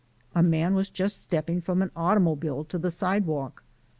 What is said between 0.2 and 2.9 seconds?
A man was just stepping from an automobile to the